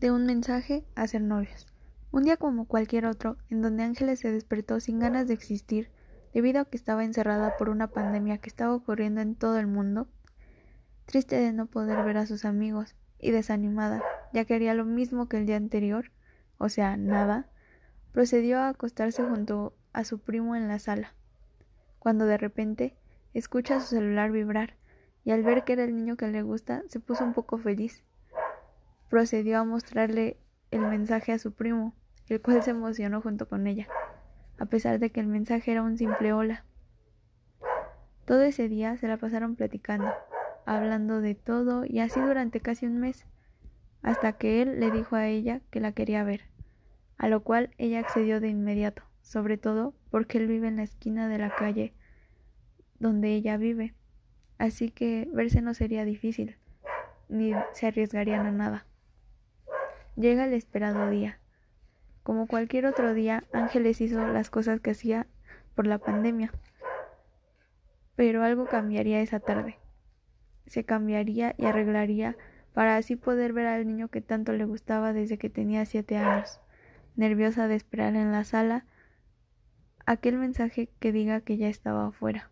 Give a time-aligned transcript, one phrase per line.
[0.00, 1.66] De un mensaje a ser novios.
[2.10, 5.90] Un día como cualquier otro, en donde Ángeles se despertó sin ganas de existir,
[6.34, 10.08] debido a que estaba encerrada por una pandemia que estaba ocurriendo en todo el mundo,
[11.06, 14.02] triste de no poder ver a sus amigos y desanimada,
[14.32, 16.10] ya que haría lo mismo que el día anterior,
[16.58, 17.48] o sea, nada,
[18.12, 21.14] procedió a acostarse junto a su primo en la sala,
[21.98, 22.96] cuando de repente
[23.32, 24.76] escucha su celular vibrar
[25.24, 28.04] y al ver que era el niño que le gusta se puso un poco feliz
[29.14, 30.38] procedió a mostrarle
[30.72, 31.94] el mensaje a su primo,
[32.26, 33.86] el cual se emocionó junto con ella,
[34.58, 36.64] a pesar de que el mensaje era un simple hola.
[38.24, 40.12] Todo ese día se la pasaron platicando,
[40.66, 43.24] hablando de todo y así durante casi un mes,
[44.02, 46.48] hasta que él le dijo a ella que la quería ver,
[47.16, 51.28] a lo cual ella accedió de inmediato, sobre todo porque él vive en la esquina
[51.28, 51.94] de la calle
[52.98, 53.94] donde ella vive,
[54.58, 56.56] así que verse no sería difícil,
[57.28, 58.86] ni se arriesgarían a nada.
[60.16, 61.40] Llega el esperado día.
[62.22, 65.26] Como cualquier otro día, Ángeles hizo las cosas que hacía
[65.74, 66.52] por la pandemia.
[68.14, 69.76] Pero algo cambiaría esa tarde.
[70.66, 72.36] Se cambiaría y arreglaría
[72.72, 76.60] para así poder ver al niño que tanto le gustaba desde que tenía siete años,
[77.16, 78.86] nerviosa de esperar en la sala
[80.06, 82.50] aquel mensaje que diga que ya estaba afuera.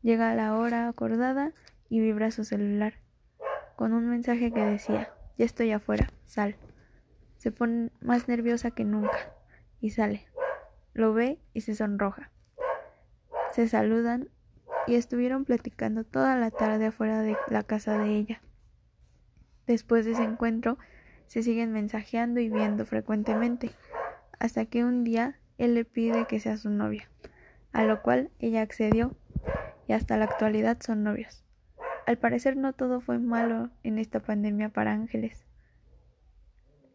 [0.00, 1.52] Llega la hora acordada
[1.90, 2.94] y vibra su celular,
[3.76, 6.56] con un mensaje que decía ya estoy afuera, sal.
[7.38, 9.32] Se pone más nerviosa que nunca
[9.80, 10.26] y sale.
[10.94, 12.30] Lo ve y se sonroja.
[13.52, 14.28] Se saludan
[14.86, 18.42] y estuvieron platicando toda la tarde afuera de la casa de ella.
[19.66, 20.78] Después de ese encuentro,
[21.26, 23.70] se siguen mensajeando y viendo frecuentemente,
[24.38, 27.08] hasta que un día él le pide que sea su novia,
[27.72, 29.16] a lo cual ella accedió
[29.86, 31.44] y hasta la actualidad son novios.
[32.12, 35.46] Al parecer no todo fue malo en esta pandemia para Ángeles.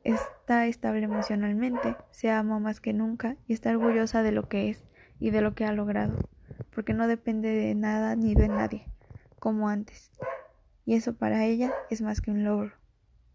[0.03, 4.83] Está estable emocionalmente, se ama más que nunca y está orgullosa de lo que es
[5.19, 6.29] y de lo que ha logrado,
[6.69, 8.85] porque no depende de nada ni de nadie,
[9.39, 10.11] como antes.
[10.85, 12.76] Y eso para ella es más que un logro.